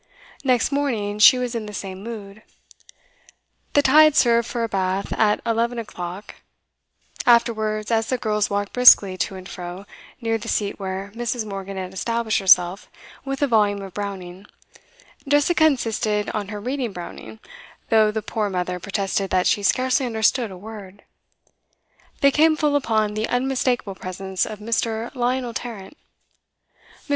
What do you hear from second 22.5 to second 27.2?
full upon the unmistakable presence of Mr. Lionel Tarrant. Miss.